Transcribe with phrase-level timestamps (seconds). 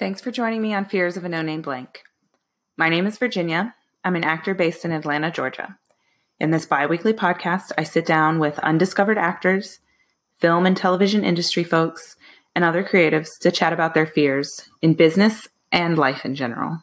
[0.00, 2.04] Thanks for joining me on Fears of a No Name Blank.
[2.78, 3.74] My name is Virginia.
[4.02, 5.76] I'm an actor based in Atlanta, Georgia.
[6.38, 9.80] In this bi weekly podcast, I sit down with undiscovered actors,
[10.38, 12.16] film and television industry folks,
[12.54, 16.82] and other creatives to chat about their fears in business and life in general.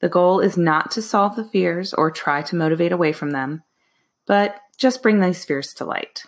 [0.00, 3.62] The goal is not to solve the fears or try to motivate away from them,
[4.26, 6.24] but just bring these fears to light.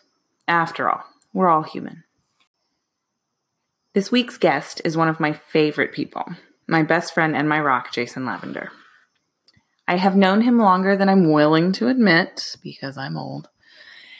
[0.46, 1.02] After all,
[1.32, 2.04] we're all human.
[3.94, 6.24] This week's guest is one of my favorite people,
[6.66, 8.70] my best friend and my rock, Jason Lavinder.
[9.86, 13.50] I have known him longer than I'm willing to admit because I'm old,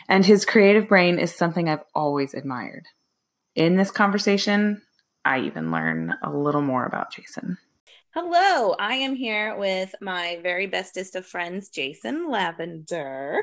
[0.08, 2.86] and his creative brain is something I've always admired.
[3.56, 4.82] In this conversation,
[5.24, 7.58] I even learn a little more about Jason.
[8.14, 13.40] Hello, I am here with my very bestest of friends, Jason Lavinder,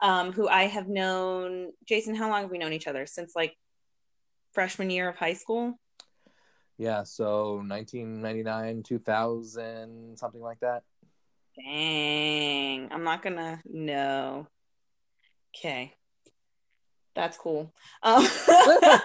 [0.00, 1.70] um, who I have known.
[1.86, 3.06] Jason, how long have we known each other?
[3.06, 3.56] Since like
[4.58, 5.78] freshman year of high school?
[6.78, 10.82] Yeah, so 1999, 2000, something like that.
[11.56, 14.48] Dang, I'm not gonna know.
[15.54, 15.94] Okay,
[17.14, 17.72] that's cool.
[18.02, 18.26] Um,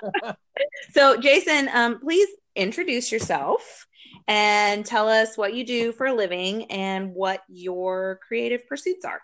[0.91, 3.85] so, Jason, um, please introduce yourself
[4.27, 9.21] and tell us what you do for a living and what your creative pursuits are.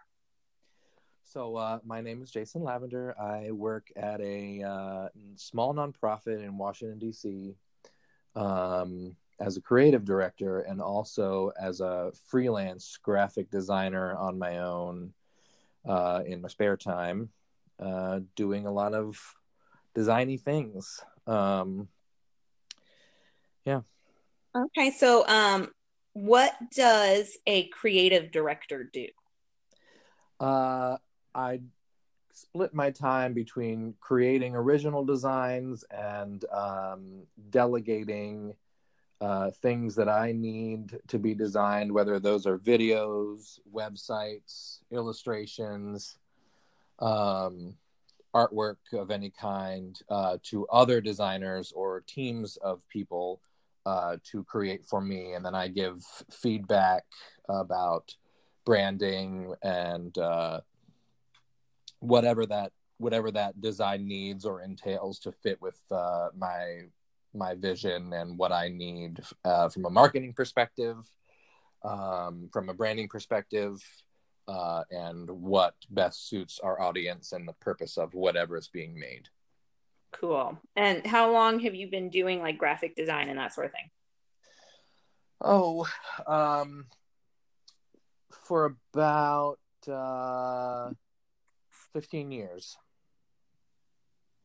[1.30, 3.14] So, uh, my name is Jason Lavinder.
[3.20, 7.54] I work at a uh, small nonprofit in Washington, D.C.,
[8.36, 15.14] um, as a creative director and also as a freelance graphic designer on my own
[15.88, 17.30] uh, in my spare time,
[17.80, 19.22] uh, doing a lot of
[19.96, 21.00] designy things.
[21.28, 21.90] Um,
[23.66, 23.82] yeah.
[24.58, 24.90] Okay.
[24.90, 25.70] So, um,
[26.14, 29.06] what does a creative director do?
[30.40, 30.98] Uh,
[31.36, 31.62] I
[32.32, 38.54] split my time between creating original designs and um, delegating
[39.22, 46.18] uh, things that I need to be designed, whether those are videos, websites, illustrations,
[47.00, 47.76] um,
[48.34, 53.42] artwork of any kind, uh, to other designers or teams of people
[53.86, 55.34] uh, to create for me.
[55.34, 57.04] And then I give feedback
[57.50, 58.16] about
[58.66, 60.62] branding and uh,
[62.00, 66.82] whatever that whatever that design needs or entails to fit with uh, my
[67.34, 70.98] my vision and what I need uh, from a marketing perspective,
[71.84, 73.78] um, from a branding perspective,
[74.48, 79.30] uh, and what best suits our audience and the purpose of whatever is being made.
[80.12, 80.58] Cool.
[80.76, 83.90] And how long have you been doing like graphic design and that sort of thing?
[85.42, 85.88] Oh,
[86.28, 86.86] um,
[88.32, 90.90] for about uh,
[91.94, 92.78] 15 years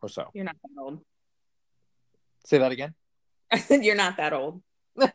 [0.03, 0.31] or so.
[0.34, 1.00] You're not that old.
[2.44, 2.94] Say that again.
[3.71, 4.62] You're not that old.
[4.97, 5.10] yeah.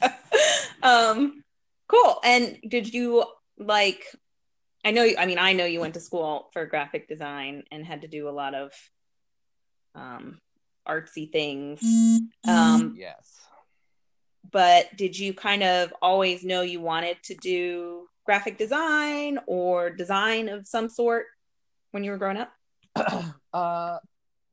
[0.82, 1.42] um
[1.88, 2.20] cool.
[2.24, 3.24] And did you
[3.58, 4.04] like
[4.84, 7.84] I know you, I mean I know you went to school for graphic design and
[7.84, 8.72] had to do a lot of
[9.94, 10.40] um
[10.86, 11.80] artsy things.
[12.46, 13.47] Um yes
[14.50, 20.48] but did you kind of always know you wanted to do graphic design or design
[20.48, 21.26] of some sort
[21.90, 22.52] when you were growing up?
[23.52, 23.98] uh,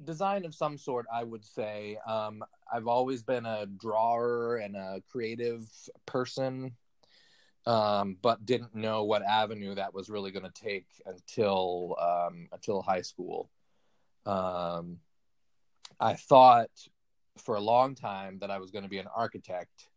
[0.03, 1.97] design of some sort, I would say.
[2.07, 5.67] Um, I've always been a drawer and a creative
[6.05, 6.75] person,
[7.65, 12.81] um, but didn't know what avenue that was really going to take until um, until
[12.81, 13.49] high school.
[14.25, 14.99] Um,
[15.99, 16.69] I thought
[17.37, 19.89] for a long time that I was going to be an architect,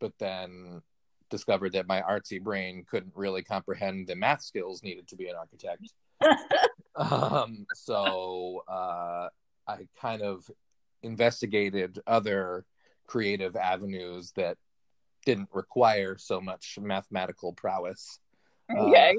[0.00, 0.82] but then
[1.30, 5.36] discovered that my artsy brain couldn't really comprehend the math skills needed to be an
[5.36, 5.92] architect.
[6.96, 9.28] um, so uh,
[9.66, 10.48] I kind of
[11.02, 12.64] investigated other
[13.06, 14.56] creative avenues that
[15.24, 18.18] didn't require so much mathematical prowess.
[18.70, 19.16] Okay.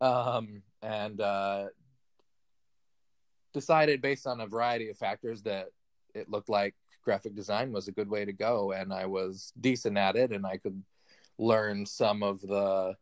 [0.00, 1.66] Uh, um, and uh,
[3.52, 5.68] decided based on a variety of factors that
[6.18, 9.96] it looked like graphic design was a good way to go and i was decent
[9.96, 10.82] at it and i could
[11.38, 12.94] learn some of the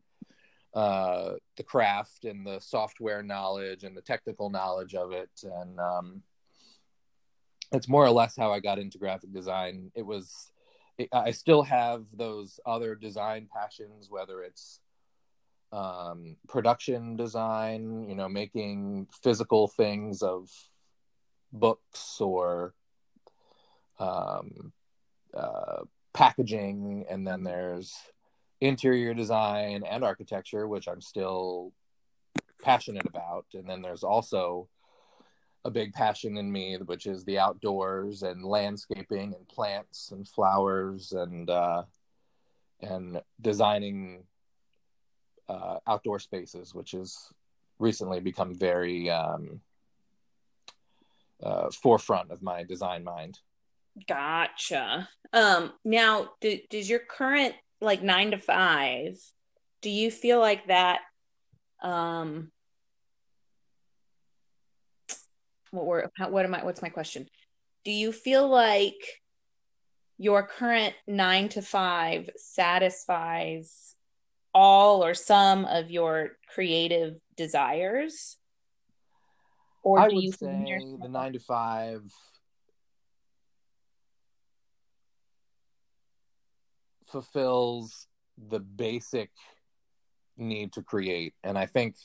[0.75, 6.23] uh, the craft and the software knowledge and the technical knowledge of it and um,
[7.73, 9.91] it's more or less how i got into graphic design.
[9.95, 10.53] It was
[11.13, 14.81] i still have those other design passions whether it's
[15.73, 20.51] um, production design you know making physical things of
[21.53, 22.75] books or
[23.99, 24.73] um,
[25.35, 25.83] uh,
[26.13, 27.95] packaging, and then there's
[28.61, 31.73] interior design and architecture, which I'm still
[32.63, 33.47] passionate about.
[33.55, 34.69] And then there's also
[35.65, 41.13] a big passion in me, which is the outdoors and landscaping and plants and flowers
[41.13, 41.83] and uh,
[42.81, 44.25] and designing
[45.49, 47.33] uh, outdoor spaces, which has
[47.79, 49.61] recently become very um,
[51.43, 53.41] uh, forefront of my design mind.
[54.09, 55.09] Gotcha.
[55.33, 59.19] Um, now, do, does your current like nine to five?
[59.83, 61.01] Do you feel like that?
[61.83, 62.51] Um,
[65.71, 66.65] what were what am I?
[66.65, 67.27] What's my question?
[67.85, 68.95] Do you feel like
[70.19, 73.95] your current nine to five satisfies
[74.55, 78.37] all or some of your creative desires?
[79.83, 82.03] Or I would say the nine to five
[87.07, 88.07] fulfills
[88.37, 89.31] the basic
[90.37, 91.35] need to create.
[91.43, 91.97] And I think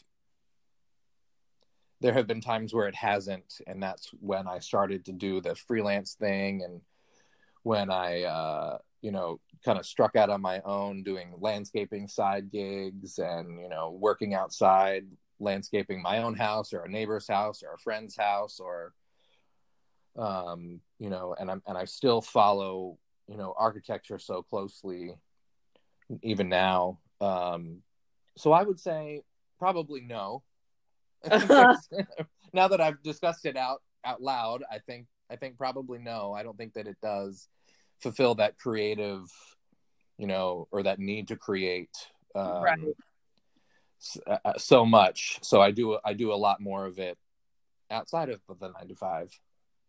[2.02, 3.62] there have been times where it hasn't.
[3.68, 6.82] And that's when I started to do the freelance thing and
[7.64, 12.52] when I, uh, you know, kind of struck out on my own doing landscaping side
[12.52, 15.06] gigs and, you know, working outside,
[15.40, 18.94] landscaping my own house or a neighbor's house or a friend's house or,
[20.18, 22.98] um, you know, and I'm, and I still follow
[23.32, 25.16] you know architecture so closely
[26.22, 27.00] even now.
[27.22, 27.82] Um
[28.38, 29.22] so i would say
[29.58, 30.44] probably no.
[32.54, 36.34] Now that i've discussed it out out loud i think i think probably no.
[36.34, 37.48] I don't think that it does
[38.00, 39.24] fulfill that creative
[40.18, 41.96] you know or that need to create
[42.36, 42.80] um, right.
[44.00, 45.40] so, uh, so much.
[45.42, 47.18] So i do i do a lot more of it
[47.90, 49.30] outside of the nine to five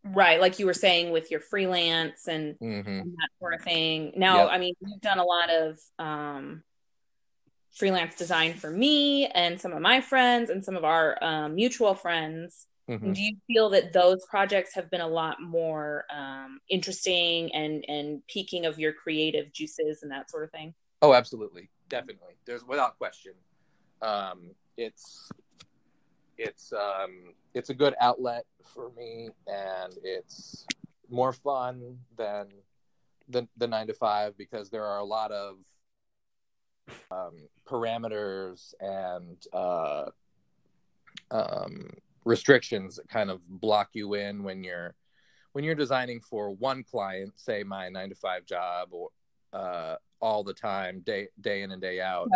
[0.04, 2.88] Right, like you were saying with your freelance and, mm-hmm.
[2.88, 4.12] and that sort of thing.
[4.16, 4.48] Now, yep.
[4.50, 6.64] I mean, you've done a lot of um,
[7.72, 11.94] freelance design for me and some of my friends and some of our um, mutual
[11.94, 12.66] friends.
[12.90, 13.12] Mm-hmm.
[13.12, 18.26] Do you feel that those projects have been a lot more um, interesting and and
[18.26, 20.74] peaking of your creative juices and that sort of thing?
[21.00, 22.34] Oh, absolutely, definitely.
[22.44, 23.34] There's without question.
[24.02, 25.30] Um, it's
[26.42, 28.44] it's um, it's a good outlet
[28.74, 30.66] for me, and it's
[31.08, 32.48] more fun than
[33.28, 35.56] the the nine to five because there are a lot of
[37.10, 40.06] um, parameters and uh,
[41.30, 41.90] um,
[42.24, 44.94] restrictions that kind of block you in when you're
[45.52, 49.10] when you're designing for one client, say my nine to five job, or
[49.52, 52.28] uh, all the time, day day in and day out.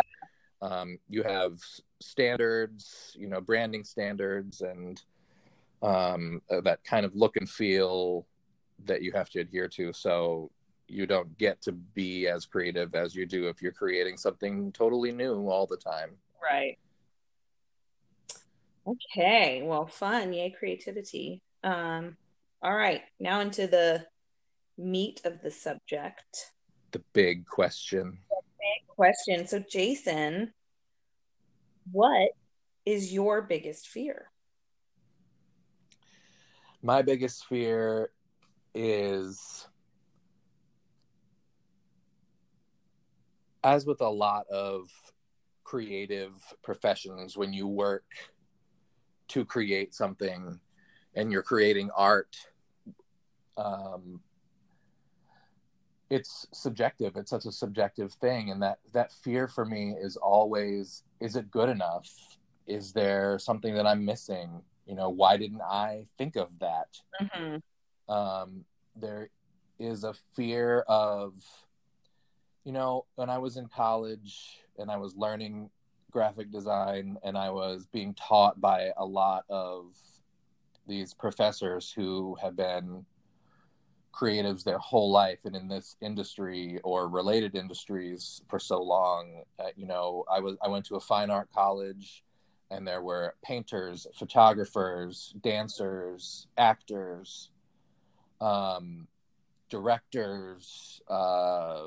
[0.61, 1.59] Um, you have
[1.99, 5.01] standards, you know, branding standards, and
[5.81, 8.25] um, uh, that kind of look and feel
[8.85, 9.93] that you have to adhere to.
[9.93, 10.51] So
[10.87, 15.11] you don't get to be as creative as you do if you're creating something totally
[15.11, 16.11] new all the time.
[16.41, 16.77] Right.
[18.87, 19.63] Okay.
[19.63, 20.33] Well, fun.
[20.33, 21.41] Yay, creativity.
[21.63, 22.15] Um,
[22.61, 23.01] all right.
[23.19, 24.05] Now into the
[24.77, 26.51] meat of the subject.
[26.91, 28.19] The big question.
[28.29, 29.47] The big question.
[29.47, 30.53] So, Jason,
[31.91, 32.31] what
[32.85, 34.31] is your biggest fear?
[36.81, 38.11] My biggest fear
[38.73, 39.67] is
[43.63, 44.89] as with a lot of
[45.63, 46.31] creative
[46.63, 48.05] professions when you work
[49.27, 50.59] to create something
[51.15, 52.37] and you're creating art
[53.57, 54.21] um,
[56.09, 61.03] it's subjective it's such a subjective thing and that that fear for me is always
[61.19, 62.09] is it good enough?
[62.65, 64.61] Is there something that i'm missing?
[64.85, 66.87] You know why didn't i think of that?
[67.21, 68.13] Mm-hmm.
[68.13, 69.29] um, there
[69.79, 71.33] is a fear of
[72.63, 75.69] you know when i was in college and i was learning
[76.11, 79.95] graphic design and i was being taught by a lot of
[80.87, 83.05] these professors who have been
[84.17, 89.43] creatives their whole life and in this industry or related industries for so long.
[89.59, 92.23] Uh, you know i was i went to a fine art college
[92.71, 97.49] and there were painters photographers dancers actors
[98.41, 99.07] um,
[99.69, 101.81] directors uh,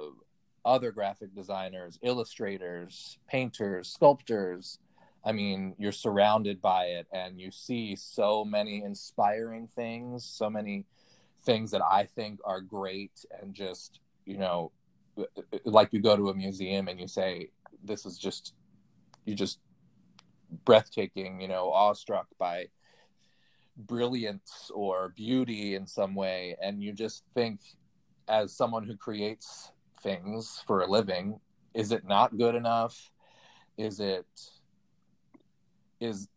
[0.64, 4.78] other graphic designers illustrators painters sculptors.
[5.24, 10.84] I mean you're surrounded by it and you see so many inspiring things so many
[11.42, 14.72] things that I think are great and just, you know,
[15.64, 17.50] like you go to a museum and you say,
[17.84, 18.54] this is just,
[19.24, 19.58] you're just
[20.64, 22.66] breathtaking, you know, awestruck by
[23.76, 26.56] brilliance or beauty in some way.
[26.62, 27.60] And you just think,
[28.28, 31.40] as someone who creates things for a living,
[31.74, 33.10] is it not good enough?
[33.76, 34.26] Is it,
[36.00, 36.28] is,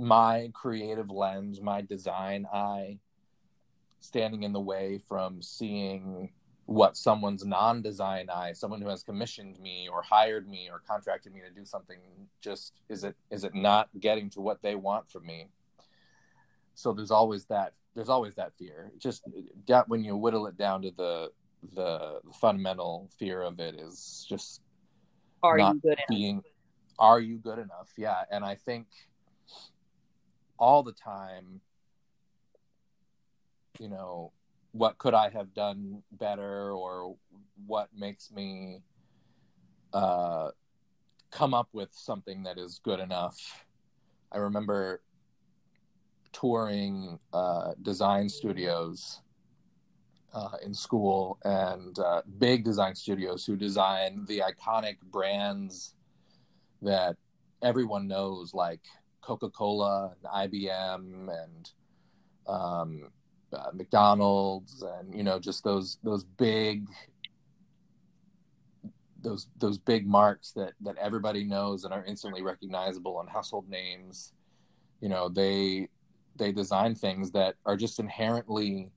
[0.00, 2.98] my creative lens, my design eye
[4.00, 6.30] standing in the way from seeing
[6.66, 11.40] what someone's non-design eye, someone who has commissioned me or hired me or contracted me
[11.40, 11.98] to do something,
[12.40, 15.48] just is it is it not getting to what they want from me?
[16.74, 18.92] So there's always that there's always that fear.
[18.98, 19.22] Just
[19.66, 21.30] that when you whittle it down to the
[21.74, 24.60] the fundamental fear of it is just
[25.42, 26.44] are you good being enough?
[26.98, 27.88] are you good enough?
[27.96, 28.86] Yeah, and I think
[30.58, 31.60] all the time
[33.80, 34.32] you know
[34.72, 37.16] what could i have done better or
[37.66, 38.80] what makes me
[39.92, 40.50] uh,
[41.30, 43.64] come up with something that is good enough?
[44.32, 45.02] I remember
[46.32, 49.22] touring uh, design studios
[50.34, 55.94] uh, in school and uh, big design studios who design the iconic brands
[56.82, 57.16] that
[57.62, 58.82] everyone knows like
[59.22, 61.70] coca-cola and ibm and
[62.46, 63.10] um,
[63.52, 66.88] uh, McDonald's and you know just those those big
[69.20, 74.32] those those big marks that that everybody knows and are instantly recognizable and household names.
[75.00, 75.88] You know they
[76.36, 78.90] they design things that are just inherently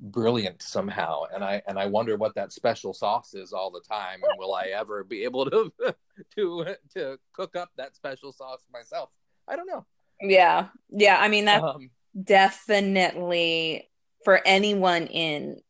[0.00, 1.22] brilliant somehow.
[1.32, 4.20] And i and i wonder what that special sauce is all the time.
[4.22, 5.72] And will i ever be able to
[6.36, 9.10] to to cook up that special sauce myself?
[9.46, 9.86] I don't know.
[10.20, 10.68] Yeah.
[10.90, 11.18] Yeah.
[11.20, 11.90] I mean that's um,
[12.20, 13.88] definitely
[14.24, 15.60] for anyone in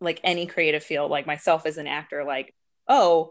[0.00, 2.54] like any creative field, like myself as an actor, like,
[2.88, 3.30] oh,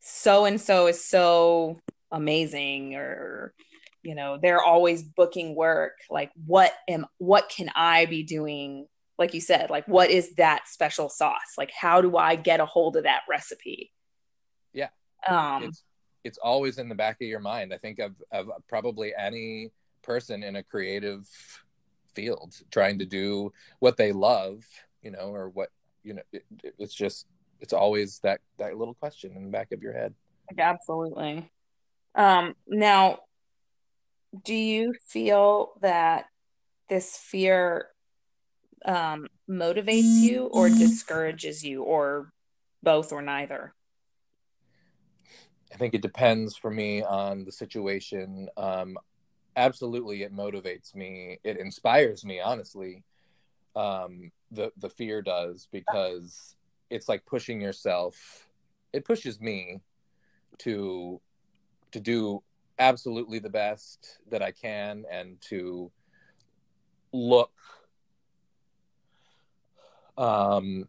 [0.00, 1.80] so and so is so
[2.10, 3.54] amazing or
[4.02, 5.92] you know they're always booking work.
[6.10, 8.86] Like what am what can i be doing?
[9.18, 11.54] Like you said like what is that special sauce?
[11.56, 13.92] Like how do i get a hold of that recipe?
[14.72, 14.88] Yeah.
[15.26, 15.84] Um it's
[16.24, 17.72] it's always in the back of your mind.
[17.72, 19.70] I think of of probably any
[20.02, 21.28] person in a creative
[22.14, 24.64] field trying to do what they love
[25.02, 25.68] you know or what
[26.02, 26.44] you know it,
[26.78, 27.26] it's just
[27.60, 30.14] it's always that that little question in the back of your head.
[30.58, 31.50] Absolutely.
[32.14, 33.20] Um now
[34.44, 36.26] do you feel that
[36.88, 37.88] this fear
[38.84, 42.32] um motivates you or discourages you or
[42.82, 43.74] both or neither?
[45.72, 48.48] I think it depends for me on the situation.
[48.56, 48.98] Um
[49.56, 51.38] absolutely it motivates me.
[51.44, 53.04] It inspires me honestly.
[53.74, 56.56] Um the the fear does because
[56.90, 58.46] it's like pushing yourself
[58.92, 59.80] it pushes me
[60.58, 61.20] to
[61.90, 62.42] to do
[62.78, 65.90] absolutely the best that i can and to
[67.12, 67.52] look
[70.18, 70.86] um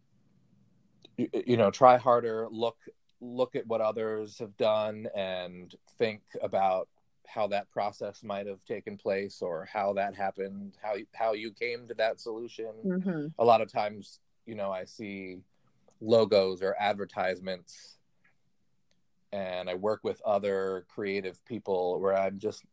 [1.18, 2.78] you, you know try harder look
[3.22, 6.90] look at what others have done and think about
[7.34, 11.88] how that process might have taken place or how that happened how how you came
[11.88, 12.72] to that solution.
[12.86, 13.28] Mm-hmm.
[13.40, 15.40] a lot of times you know i see
[16.00, 17.98] logos or advertisements
[19.32, 22.64] and i work with other creative people where i'm just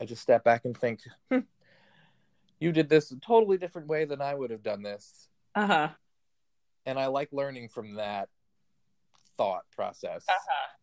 [0.00, 1.40] i just step back and think hmm,
[2.60, 5.28] you did this a totally different way than i would have done this.
[5.54, 5.88] Uh-huh.
[6.86, 8.28] And i like learning from that
[9.36, 10.24] thought process.
[10.28, 10.81] Uh-huh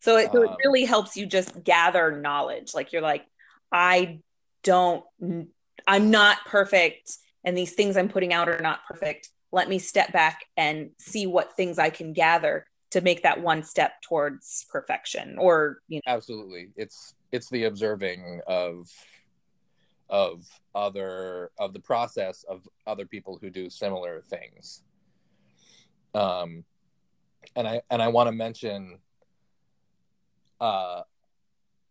[0.00, 2.74] so it, so it um, really helps you just gather knowledge.
[2.74, 3.26] Like you're like,
[3.72, 4.20] I
[4.62, 5.04] don't,
[5.86, 9.30] I'm not perfect, and these things I'm putting out are not perfect.
[9.50, 13.62] Let me step back and see what things I can gather to make that one
[13.62, 15.36] step towards perfection.
[15.38, 18.88] Or you know, absolutely, it's it's the observing of
[20.10, 24.82] of other of the process of other people who do similar things.
[26.14, 26.64] Um,
[27.56, 28.98] and I and I want to mention
[30.60, 31.02] uh,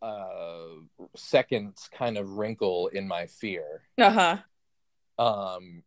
[0.02, 0.68] uh,
[1.16, 3.84] second kind of wrinkle in my fear.
[3.98, 4.38] Uh huh.
[5.24, 5.84] Um,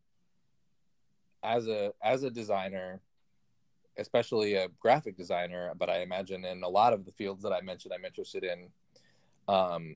[1.43, 3.01] as a as a designer,
[3.97, 7.61] especially a graphic designer, but I imagine in a lot of the fields that I
[7.61, 8.69] mentioned, I'm interested in.
[9.47, 9.95] Um,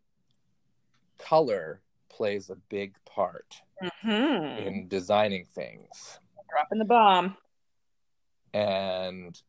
[1.17, 4.67] color plays a big part mm-hmm.
[4.67, 6.19] in designing things.
[6.49, 7.37] Dropping the bomb.
[8.53, 9.39] And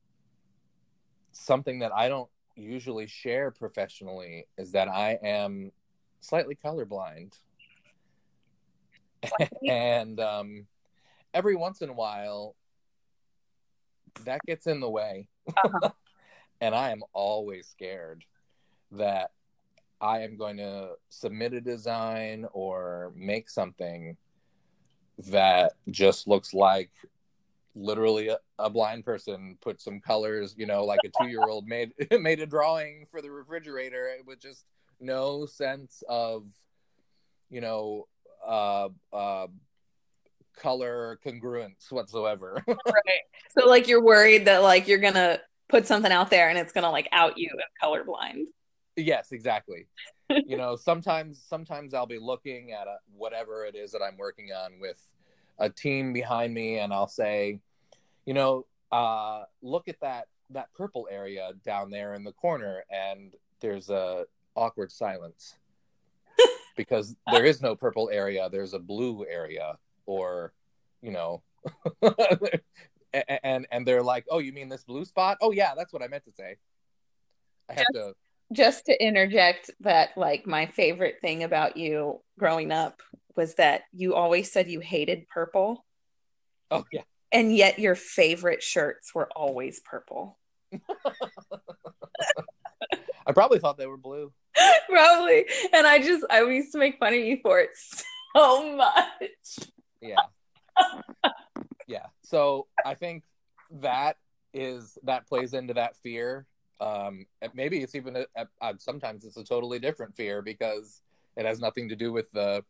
[1.32, 5.72] something that I don't usually share professionally is that I am
[6.20, 7.32] slightly colorblind.
[9.68, 10.66] and um,
[11.34, 12.56] every once in a while,
[14.24, 15.28] that gets in the way.
[15.48, 15.90] Uh-huh.
[16.60, 18.24] and I am always scared
[18.92, 19.30] that
[20.00, 24.16] I am going to submit a design or make something
[25.28, 26.90] that just looks like
[27.76, 31.66] literally a, a, blind person put some colors you know like a two year old
[31.68, 34.64] made made a drawing for the refrigerator with just
[34.98, 36.44] no sense of
[37.50, 38.06] you know
[38.46, 39.46] uh uh
[40.58, 43.22] color congruence whatsoever right.
[43.50, 46.90] So like you're worried that like you're gonna put something out there and it's gonna
[46.90, 48.44] like out you as colorblind.
[48.96, 49.86] yes exactly
[50.46, 54.48] you know sometimes sometimes i'll be looking at a, whatever it is that i'm working
[54.50, 55.00] on with
[55.58, 57.60] a team behind me and i'll say
[58.26, 63.32] you know uh look at that that purple area down there in the corner and
[63.60, 65.54] there's a awkward silence.
[66.76, 70.52] Because there is no purple area there's a blue area or
[71.00, 71.42] you know
[73.42, 75.38] and and they're like oh you mean this blue spot?
[75.40, 76.56] Oh yeah that's what i meant to say.
[77.70, 78.12] I have to
[78.52, 83.00] Just to interject that like my favorite thing about you growing up
[83.36, 85.82] was that you always said you hated purple.
[86.70, 87.02] Oh yeah
[87.32, 90.38] and yet your favorite shirts were always purple.
[93.26, 94.32] i probably thought they were blue
[94.88, 95.44] Probably.
[95.72, 97.70] And I just I used to make fun of you for it
[98.34, 99.70] so much.
[100.00, 100.16] yeah
[101.86, 103.24] yeah so i think
[103.70, 104.16] that
[104.52, 106.46] is that plays into that fear
[106.80, 111.00] um maybe it's even a, a, sometimes it's a totally different fear because
[111.36, 112.62] it has nothing to do with the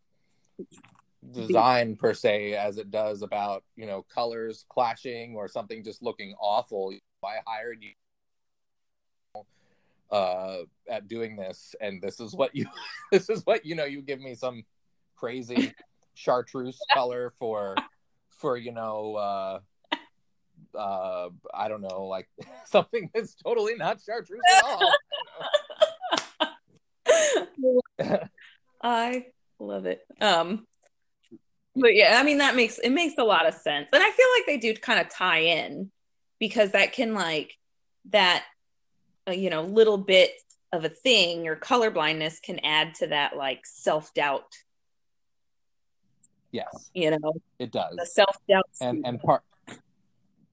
[1.32, 6.34] design per se as it does about you know colors clashing or something just looking
[6.40, 6.92] awful
[7.24, 9.42] i hired you
[10.10, 12.66] uh at doing this and this is what you
[13.12, 14.62] this is what you know you give me some
[15.16, 15.74] crazy
[16.14, 17.74] chartreuse color for
[18.30, 19.58] for you know uh
[20.78, 22.28] uh i don't know like
[22.64, 24.92] something that's totally not chartreuse at all
[28.82, 29.26] I
[29.58, 30.02] love it.
[30.20, 30.66] Um
[31.76, 33.88] but yeah, I mean that makes it makes a lot of sense.
[33.92, 35.90] And I feel like they do kind of tie in
[36.38, 37.54] because that can like
[38.10, 38.44] that
[39.28, 40.32] uh, you know little bit
[40.72, 44.52] of a thing or color blindness can add to that like self-doubt,
[46.50, 48.64] yes you know, it does the self-doubt.
[48.80, 49.42] and and part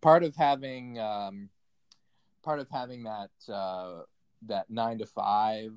[0.01, 1.49] part of having um
[2.43, 4.01] part of having that uh
[4.45, 5.71] that nine to five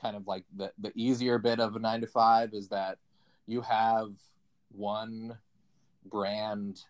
[0.00, 2.98] kind of like the the easier bit of a nine to five is that
[3.46, 4.12] you have
[4.70, 5.36] one
[6.06, 6.80] brand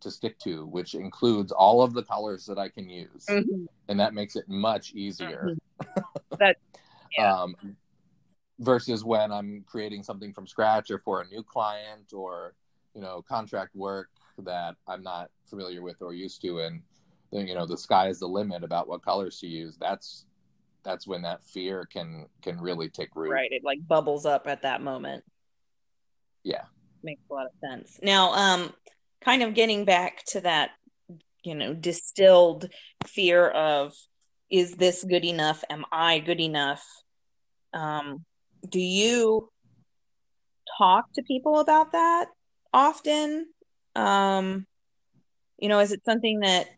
[0.00, 3.26] to stick to which includes all of the colors that i can use.
[3.28, 3.66] Mhm.
[3.88, 5.56] and that makes it much easier.
[6.38, 6.56] That-
[7.16, 7.42] yeah.
[7.42, 7.54] um
[8.58, 12.54] versus when i'm creating something from scratch or for a new client or
[12.94, 14.08] you know contract work
[14.38, 16.60] that i'm not familiar with or used to.
[16.60, 16.80] And
[17.30, 19.76] then you know the sky is the limit about what colors to use.
[19.76, 20.24] That's
[20.82, 23.30] that's when that fear can can really take root.
[23.32, 23.52] Right.
[23.52, 25.24] It like bubbles up at that moment
[26.44, 26.64] yeah.
[27.02, 27.98] Makes a lot of sense.
[28.02, 28.72] Now um
[29.24, 30.70] kind of getting back to that
[31.42, 32.68] you know distilled
[33.06, 33.92] fear of
[34.50, 35.64] is this good enough?
[35.70, 36.84] Am i good enough?
[37.72, 38.24] Um
[38.68, 39.50] do you
[40.78, 42.26] talk to people about that
[42.72, 43.46] often?
[43.96, 44.66] Um
[45.58, 46.68] you know is it something that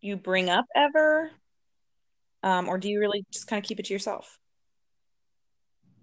[0.00, 1.30] you bring up ever?
[2.42, 4.38] Um or do you really just kind of keep it to yourself?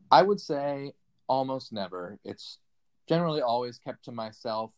[0.10, 0.94] I would say
[1.28, 2.18] almost never.
[2.24, 2.60] It's
[3.08, 4.72] generally always kept to myself.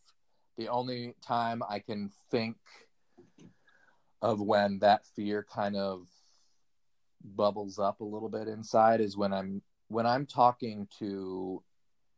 [0.56, 2.56] The only time i can think
[4.20, 6.06] of when that fear kind of
[7.24, 11.62] bubbles up a little bit inside is when i'm when i'm talking to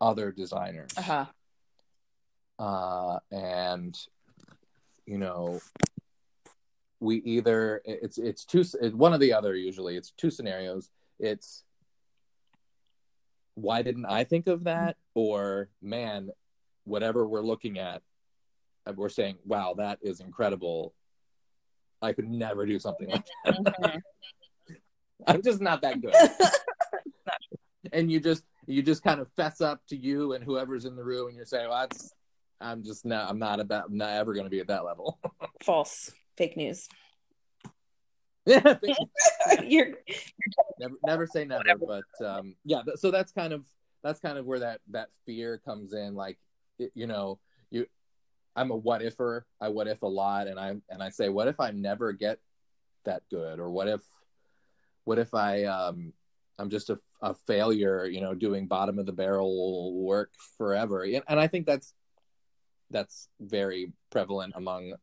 [0.00, 0.90] other designers.
[0.96, 1.26] Uh-huh.
[2.58, 3.96] Uh, and
[5.06, 5.60] you know
[7.00, 9.96] we either it's it's two it's one or the other usually.
[9.96, 10.90] It's two scenarios.
[11.18, 11.64] It's
[13.54, 14.96] why didn't i think of that?
[15.14, 16.30] Or man
[16.84, 18.02] whatever we're looking at
[18.86, 20.94] uh, we're saying wow that is incredible.
[22.00, 23.54] I could never do something like that.
[23.54, 24.00] Mhm.
[25.26, 26.14] i'm just not that good.
[27.92, 31.04] And you just you just kind of fess up to you and whoever's in the
[31.04, 32.14] room and you say well that's
[32.60, 35.18] i'm just not i'm not about I'm not ever going to be at that level.
[35.62, 36.10] False.
[36.38, 36.88] Fake news.
[38.46, 38.76] Yeah
[39.62, 39.90] you're
[40.82, 43.64] never never say never but um yeah so that's kind of
[44.02, 46.38] that's kind of where that that fear comes in like
[46.78, 47.38] it, you know
[47.70, 47.86] you
[48.56, 51.48] i'm a what ifer i what if a lot and i and i say what
[51.48, 52.38] if i never get
[53.04, 54.00] that good or what if
[55.04, 56.12] what if i um
[56.58, 61.04] i'm just a, a failure you know doing bottom of the barrel work forever?
[61.04, 61.94] And, and i think that's
[62.90, 64.94] that's very prevalent among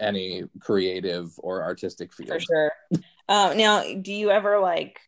[0.00, 2.28] any creative or artistic field.
[2.28, 2.72] for sure.
[3.28, 5.00] Um, now, do you ever like?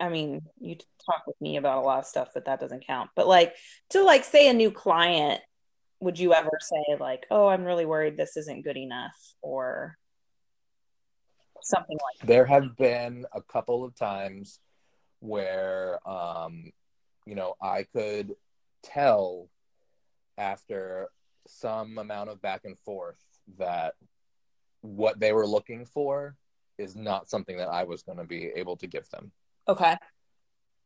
[0.00, 3.10] I mean, you talk with me about a lot of stuff, but that doesn't count.
[3.16, 3.54] But like
[3.90, 5.40] to like say a new client,
[6.00, 9.96] would you ever say like, "Oh, I'm really worried this isn't good enough," or
[11.64, 12.26] something like that.
[12.26, 14.60] there have been a couple of times
[15.20, 16.70] where um
[17.26, 18.34] you know i could
[18.82, 19.48] tell
[20.36, 21.08] after
[21.46, 23.16] some amount of back and forth
[23.58, 23.94] that
[24.82, 26.36] what they were looking for
[26.78, 29.32] is not something that i was going to be able to give them.
[29.68, 29.96] Okay.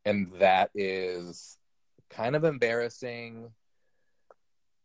[0.05, 1.57] and that is
[2.09, 3.51] kind of embarrassing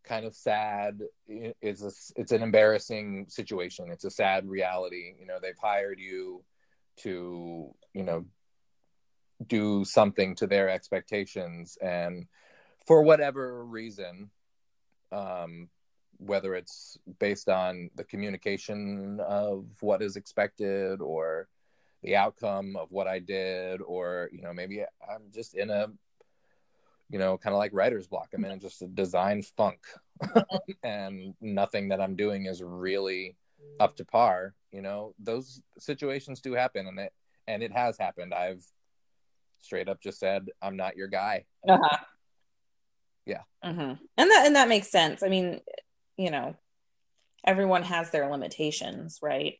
[0.05, 1.01] kind of sad.
[1.27, 1.91] It's a,
[2.21, 3.91] it's an embarrassing situation.
[3.91, 5.15] It's a sad reality.
[5.19, 6.45] You know they've hired you
[6.99, 8.27] to you know
[9.47, 11.77] do something to their expectations.
[11.81, 12.27] And
[12.87, 14.31] for whatever reason
[15.13, 15.69] um
[16.19, 21.49] whether it's based on the communication of what is expected or
[22.03, 25.89] the outcome of what I did, or you know, maybe I'm just in a,
[27.11, 28.29] you know, kind of like writer's block.
[28.35, 29.81] I'm in just a design funk,
[30.83, 33.37] and nothing that I'm doing is really
[33.81, 34.55] up to par.
[34.73, 37.13] You know, those situations do happen, and it
[37.47, 38.35] and it has happened.
[38.35, 38.65] I've
[39.63, 41.99] straight up just said, "I'm not your guy." Uh-huh.
[43.27, 43.43] Yeah.
[43.63, 45.23] hmm And that and that makes sense.
[45.23, 45.61] I mean,
[46.17, 46.57] you know,
[47.45, 49.55] everyone has their limitations, right?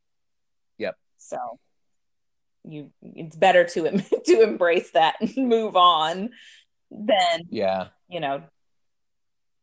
[0.79, 0.97] Yep.
[1.19, 1.39] So
[2.65, 3.91] you it's better to
[4.25, 6.31] to embrace that and move on
[6.91, 8.43] than, Yeah, you know,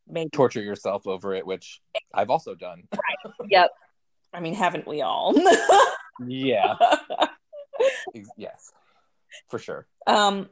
[0.08, 1.80] maybe torture yourself over it, which
[2.14, 2.84] I've also done.
[3.48, 3.70] yep.
[4.32, 5.34] I mean, haven't we all?
[6.24, 6.76] Yeah.
[8.36, 8.70] yes,
[9.48, 9.86] for sure.
[10.06, 10.48] um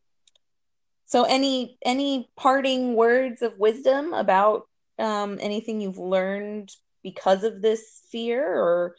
[1.04, 4.66] so any any parting words of wisdom about
[5.00, 6.70] um anything you've learned
[7.02, 8.94] because of this fear or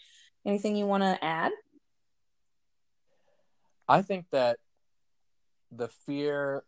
[0.46, 1.52] anything you want to add?
[3.88, 4.58] I think that
[5.72, 6.64] the fear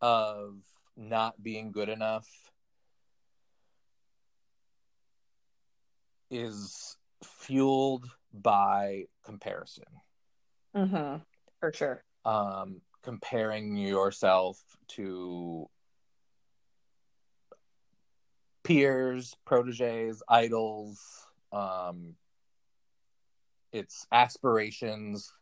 [0.00, 0.56] of
[0.96, 2.28] not being good enough
[6.30, 9.84] is fueled by comparison.
[10.76, 11.22] Mm-hmm.
[11.60, 12.04] For sure.
[12.24, 15.68] Um, comparing yourself to
[18.64, 22.16] peers, proteges, idols, um,
[23.72, 25.32] it's aspirations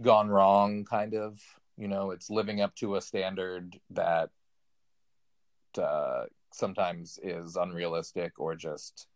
[0.00, 1.40] gone wrong, kind of.
[1.76, 4.30] You know, it's living up to a standard that
[5.76, 9.06] uh, sometimes is unrealistic or just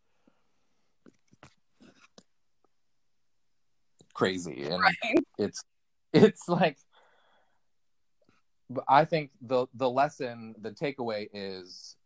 [4.15, 5.25] crazy, and Right.
[5.39, 5.65] it's
[6.13, 6.79] it's like.
[8.89, 11.97] I think the the lesson, the takeaway is,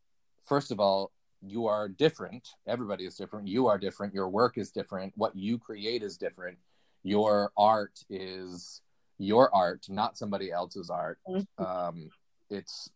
[0.46, 2.48] first of all, you are different.
[2.66, 3.46] Everybody is different.
[3.48, 4.14] You are different.
[4.14, 5.12] Your work is different.
[5.16, 6.58] What you create is different.
[7.02, 8.80] Your art is
[9.18, 11.18] your art, not somebody else's art.
[11.58, 12.10] Um,
[12.50, 12.90] it's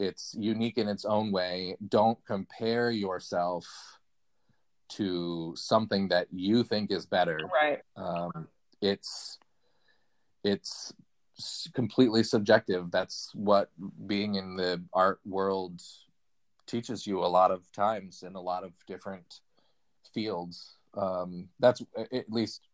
[0.00, 1.76] it's unique in its own way.
[1.88, 3.66] Don't compare yourself
[4.90, 7.38] to something that you think is better.
[7.52, 7.80] Right.
[7.96, 8.48] Um,
[8.80, 9.38] it's
[10.42, 10.92] it's
[11.72, 12.90] completely subjective.
[12.90, 13.70] That's what
[14.06, 15.80] being in the art world
[16.66, 19.40] teaches you a lot of times in a lot of different
[20.12, 20.76] fields.
[20.94, 22.68] Um, that's at least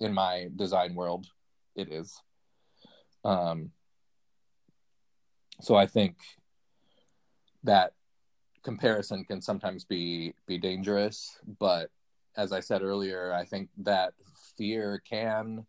[0.00, 1.26] in my design world,
[1.74, 2.20] it is.
[3.24, 3.72] Um,
[5.60, 6.16] so I think
[7.64, 7.92] that
[8.62, 11.90] comparison can sometimes be be dangerous, but
[12.36, 14.12] as I said earlier, I think that
[14.56, 15.66] fear can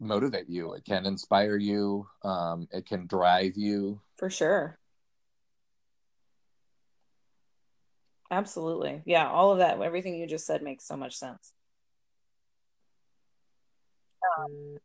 [0.00, 0.74] motivate you.
[0.74, 2.06] It can inspire you.
[2.22, 4.00] Um, it can drive you.
[4.16, 4.78] For sure.
[8.30, 9.02] Absolutely.
[9.06, 11.52] Yeah, all of that, everything you just said makes so much sense.
[14.38, 14.76] Um,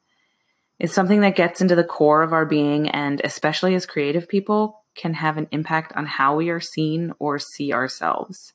[0.80, 4.84] It's something that gets into the core of our being, and especially as creative people,
[4.96, 8.54] can have an impact on how we are seen or see ourselves.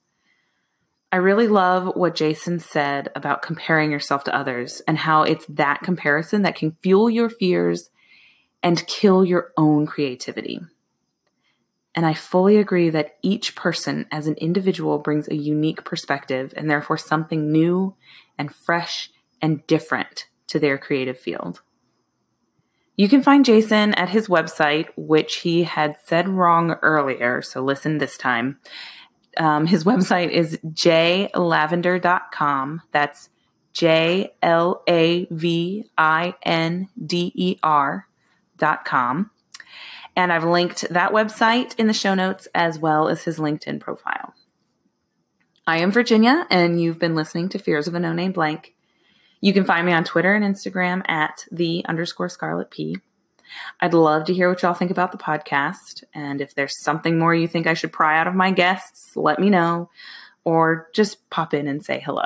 [1.12, 5.82] I really love what Jason said about comparing yourself to others and how it's that
[5.82, 7.90] comparison that can fuel your fears
[8.60, 10.60] and kill your own creativity.
[11.96, 16.68] And I fully agree that each person as an individual brings a unique perspective and
[16.68, 17.94] therefore something new
[18.38, 21.62] and fresh and different to their creative field.
[22.96, 27.98] You can find Jason at his website, which he had said wrong earlier, so listen
[27.98, 28.58] this time.
[29.36, 32.82] Um, his website is jlavinder.com.
[32.92, 33.28] That's
[33.74, 39.30] J L A V I N D E R.com.
[40.16, 44.34] And I've linked that website in the show notes as well as his LinkedIn profile.
[45.66, 48.74] I am Virginia, and you've been listening to Fears of a No Name Blank.
[49.40, 52.96] You can find me on Twitter and Instagram at the underscore Scarlet P.
[53.80, 56.02] I'd love to hear what y'all think about the podcast.
[56.14, 59.38] And if there's something more you think I should pry out of my guests, let
[59.38, 59.90] me know
[60.44, 62.24] or just pop in and say hello.